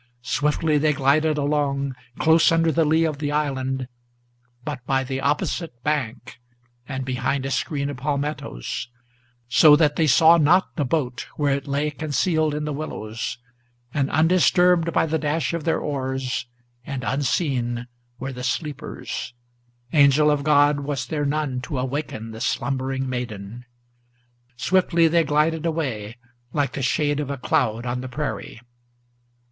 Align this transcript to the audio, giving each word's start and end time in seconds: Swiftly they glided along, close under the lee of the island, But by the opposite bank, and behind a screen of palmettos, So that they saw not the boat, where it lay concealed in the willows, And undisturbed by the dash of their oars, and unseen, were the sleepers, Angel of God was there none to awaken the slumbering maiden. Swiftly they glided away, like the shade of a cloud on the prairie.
Swiftly 0.23 0.79
they 0.79 0.93
glided 0.93 1.37
along, 1.37 1.95
close 2.17 2.51
under 2.51 2.71
the 2.71 2.83
lee 2.85 3.03
of 3.03 3.19
the 3.19 3.31
island, 3.31 3.87
But 4.65 4.83
by 4.87 5.03
the 5.03 5.21
opposite 5.21 5.83
bank, 5.83 6.39
and 6.89 7.05
behind 7.05 7.45
a 7.45 7.51
screen 7.51 7.87
of 7.87 7.97
palmettos, 7.97 8.87
So 9.47 9.75
that 9.75 9.97
they 9.97 10.07
saw 10.07 10.37
not 10.37 10.75
the 10.75 10.85
boat, 10.85 11.27
where 11.35 11.53
it 11.53 11.67
lay 11.67 11.91
concealed 11.91 12.55
in 12.55 12.65
the 12.65 12.73
willows, 12.73 13.37
And 13.93 14.09
undisturbed 14.09 14.91
by 14.91 15.05
the 15.05 15.19
dash 15.19 15.53
of 15.53 15.65
their 15.65 15.77
oars, 15.77 16.47
and 16.83 17.03
unseen, 17.03 17.85
were 18.17 18.33
the 18.33 18.43
sleepers, 18.43 19.35
Angel 19.93 20.31
of 20.31 20.43
God 20.43 20.79
was 20.79 21.05
there 21.05 21.25
none 21.25 21.61
to 21.61 21.77
awaken 21.77 22.31
the 22.31 22.41
slumbering 22.41 23.07
maiden. 23.07 23.65
Swiftly 24.57 25.07
they 25.07 25.23
glided 25.23 25.67
away, 25.67 26.17
like 26.53 26.73
the 26.73 26.81
shade 26.81 27.19
of 27.19 27.29
a 27.29 27.37
cloud 27.37 27.85
on 27.85 28.01
the 28.01 28.09
prairie. 28.09 28.59